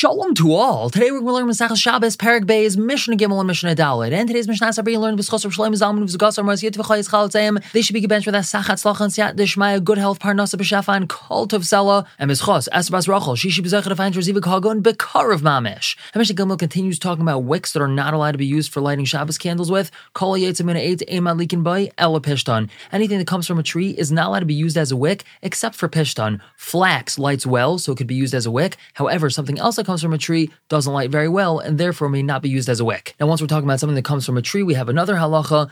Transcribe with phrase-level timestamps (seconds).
[0.00, 0.88] Shalom to all.
[0.88, 4.12] Today we're going to learn Masechah Shabbos, Perek Beis, Mishnah Gimel, and Mishnah Dalet.
[4.12, 7.62] And today's Mishnah Sabri learned V'schos of Shalom Zalman V'zgas Armaz Yit V'chayis Chalatzayim.
[7.72, 10.96] They should be gebenched with a Sachat Slach and Siyat Dishmaya, good health, Parnasa B'shafa,
[10.96, 12.06] and Cult of Sela.
[12.18, 15.98] And Mischos, Esbas Rachel, she should be Zechah to find Reziva Kagon, Bekar of Mamish.
[16.14, 18.80] And Mishnah Gimel continues talking about wicks that are not allowed to be used for
[18.80, 19.90] lighting Shabbos candles with.
[20.14, 22.70] Kol Yetzimina 8, Ema Likin Bay, Ela Pishtan.
[22.90, 25.24] Anything that comes from a tree is not allowed to be used as a wick
[25.42, 26.40] except for Pishtan.
[26.56, 28.78] Flax lights well, so it could be used as a wick.
[28.94, 32.22] However, something else that comes from a tree doesn't light very well and therefore may
[32.22, 33.16] not be used as a wick.
[33.18, 35.68] Now, once we're talking about something that comes from a tree, we have another halacha,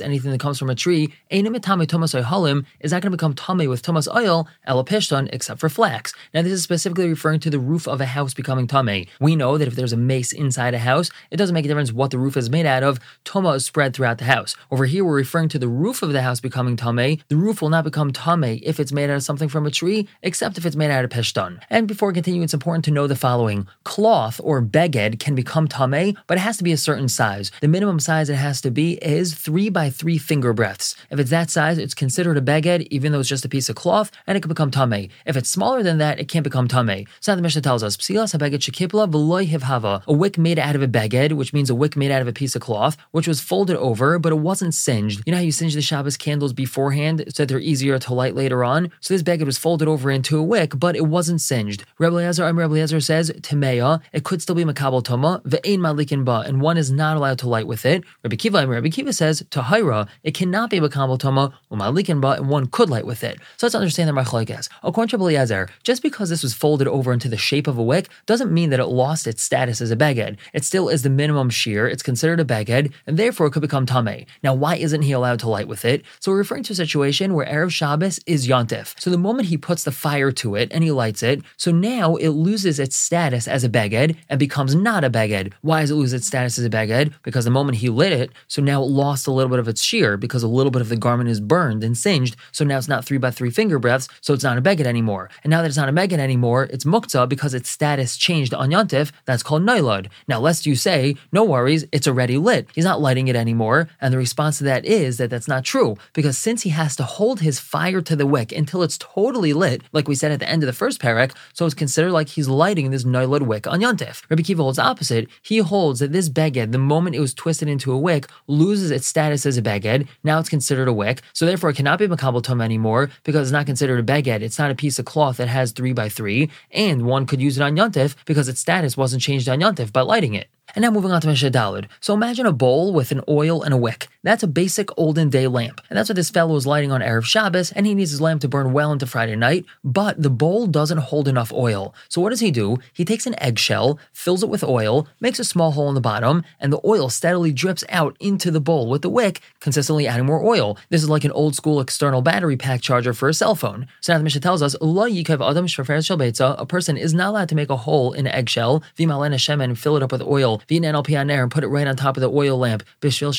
[0.00, 4.46] anything that comes from a tree, is not going to become tame with tomas oil,
[4.68, 6.14] elapishton, except for flax.
[6.32, 9.06] Now, this is specifically referring to the roof of a house becoming tame.
[9.20, 11.92] We know that if there's a meis inside a house, it doesn't make a difference
[11.92, 14.54] what the roof is made out of, toma is spread throughout the house.
[14.70, 17.18] Over here, we're referring to the roof of the house becoming tame.
[17.26, 20.06] The roof will not become tame if it's made out of something from a tree,
[20.22, 21.60] except if it's made out of pishton.
[21.70, 25.68] And before we continue, it's important to know the following cloth or beged can become
[25.68, 27.50] tame, but it has to be a certain size.
[27.60, 30.94] The minimum size it has to be is three by three finger breadths.
[31.10, 33.76] If it's that size, it's considered a beged, even though it's just a piece of
[33.76, 35.10] cloth, and it can become tame.
[35.26, 37.06] If it's smaller than that, it can't become tame.
[37.20, 40.82] So the Mishnah tells us, Psilas habeged shekipla v'loy hivhava, a wick made out of
[40.82, 43.40] a beged, which means a wick made out of a piece of cloth, which was
[43.40, 45.22] folded over, but it wasn't singed.
[45.26, 48.34] You know how you singe the Shabbos candles beforehand so that they're easier to light
[48.34, 48.90] later on?
[49.00, 51.84] So this beged was folded over into a wick, but it wasn't singed.
[51.98, 56.60] Rebbe Eliezer, Rebbe says, Temeya, it could still be Makabal Toma, Ve'ein Malikin Ba, and
[56.60, 58.02] one is not allowed to light with it.
[58.24, 62.66] Rabbi Akiva, Rabbi Akiva says, Tahira, it cannot be Makabal Toma, Malikin Ba, and one
[62.66, 63.38] could light with it.
[63.58, 64.68] So let's understand the Machlaikas.
[64.82, 67.82] According to Rabbi Eliezer, just because this was folded over into the shape of a
[67.82, 70.38] wick doesn't mean that it lost its status as a beged.
[70.52, 73.86] It still is the minimum shear, it's considered a beged, and therefore it could become
[73.86, 74.26] Tame.
[74.42, 76.02] Now, why isn't he allowed to light with it?
[76.18, 78.98] So we're referring to a situation where Erev Shabbos is Yontif.
[78.98, 82.16] So the moment he puts the fire to it and he lights it, so now
[82.16, 85.52] it loses its status as a beged and becomes not a beged.
[85.62, 87.12] Why does it lose its status as a beged?
[87.22, 89.82] Because the moment he lit it, so now it lost a little bit of its
[89.82, 92.36] shear because a little bit of the garment is burned and singed.
[92.52, 95.30] So now it's not three by three finger breaths, so it's not a beged anymore.
[95.44, 98.70] And now that it's not a beged anymore, it's muktzah because its status changed on
[98.70, 99.12] yontif.
[99.24, 100.08] That's called nailad.
[100.26, 102.68] Now, lest you say, no worries, it's already lit.
[102.74, 103.88] He's not lighting it anymore.
[104.00, 107.02] And the response to that is that that's not true because since he has to
[107.02, 110.48] hold his fire to the wick until it's totally lit, like we said at the
[110.48, 113.80] end of the first parak, so it's considered like he's lighting this nailad wick on
[113.80, 114.22] yontif.
[114.30, 115.28] Rabbi Akiva holds opposite.
[115.42, 119.06] He holds that this beged, the moment it was twisted into a wick, loses its
[119.06, 120.06] status as a beged.
[120.22, 123.52] Now it's considered a wick, so therefore it cannot be makabel tom anymore because it's
[123.52, 124.42] not considered a beged.
[124.42, 127.58] It's not a piece of cloth that has three by three, and one could use
[127.58, 130.48] it on yontif because its status wasn't changed on yontif by lighting it.
[130.74, 131.86] And now moving on to Mishnah Dalid.
[132.00, 134.08] So imagine a bowl with an oil and a wick.
[134.22, 135.80] That's a basic olden day lamp.
[135.88, 138.42] And that's what this fellow is lighting on Erev Shabbos, and he needs his lamp
[138.42, 141.94] to burn well into Friday night, but the bowl doesn't hold enough oil.
[142.08, 142.78] So what does he do?
[142.92, 146.44] He takes an eggshell, fills it with oil, makes a small hole in the bottom,
[146.60, 150.44] and the oil steadily drips out into the bowl with the wick, consistently adding more
[150.44, 150.76] oil.
[150.90, 153.86] This is like an old school external battery pack charger for a cell phone.
[154.00, 158.12] So now the Mishnah tells us, a person is not allowed to make a hole
[158.12, 162.16] in an eggshell, and fill it up with oil, and put it right on top
[162.16, 163.32] of the oil lamp, bishvil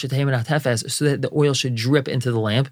[0.45, 2.69] tefes, so that the oil should drip into the lamp.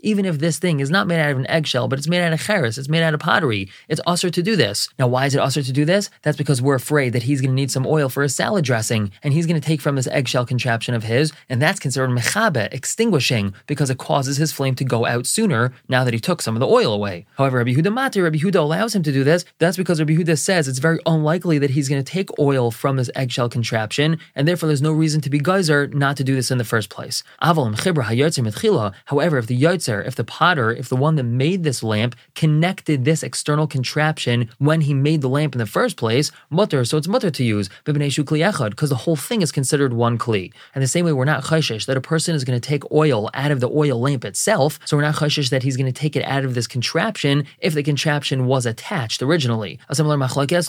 [0.00, 2.32] Even if this thing is not made out of an eggshell, but it's made out
[2.32, 4.88] of cheres, it's made out of pottery, it's usher to do this.
[4.98, 6.10] Now, why is it usher to do this?
[6.22, 9.10] That's because we're afraid that he's going to need some oil for a salad dressing,
[9.22, 12.72] and he's going to take from this eggshell contraption of his, and that's considered mechabe,
[12.72, 16.54] extinguishing, because it causes his flame to go out sooner now that he took some
[16.56, 17.26] of the oil away.
[17.36, 19.44] However, Rabbi Yehuda Mati, Rabbi Yehuda allows him to do this.
[19.58, 22.96] That's because Rabbi Yehuda says it's very unlikely that he's going to take oil from
[22.98, 26.50] this eggshell contraption, and therefore there's no reason to be geyser not to do this
[26.50, 27.22] in the first place.
[27.40, 33.04] However, if the yotzer, if the potter, if the one that made this lamp connected
[33.04, 37.08] this external contraption when he made the lamp in the first place, mutter, so it's
[37.08, 40.52] mutter to use, because the whole thing is considered one kli.
[40.74, 43.30] And the same way, we're not chayshish that a person is going to take oil
[43.34, 46.16] out of the oil lamp itself, so we're not chayshish that he's going to take
[46.16, 49.78] it out of this contraption if the contraption was attached originally.
[49.88, 50.68] A similar machlekes,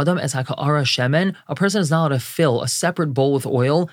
[0.00, 3.90] adam es shemen, a person is not allowed to fill a separate bowl with oil,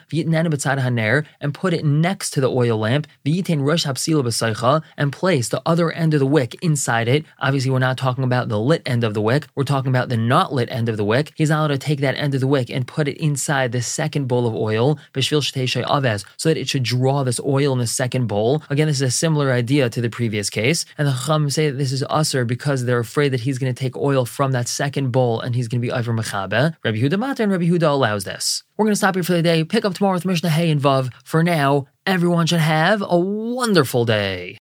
[1.41, 6.25] and put it next to the oil lamp, and place the other end of the
[6.25, 7.25] wick inside it.
[7.39, 10.15] Obviously, we're not talking about the lit end of the wick, we're talking about the
[10.15, 11.33] not lit end of the wick.
[11.35, 13.81] He's not allowed to take that end of the wick and put it inside the
[13.81, 18.63] second bowl of oil, so that it should draw this oil in the second bowl.
[18.69, 20.85] Again, this is a similar idea to the previous case.
[20.97, 23.77] And the Chacham say that this is usher because they're afraid that he's going to
[23.77, 26.73] take oil from that second bowl and he's going to be over mechabe.
[26.83, 28.63] Rabbi Yehuda Mata and Rabbi Yehuda allows this.
[28.77, 29.63] We're going to stop here for the day.
[29.63, 31.11] Pick up tomorrow with Mishnah Hay and Vav.
[31.23, 34.53] For now, everyone should have a wonderful day.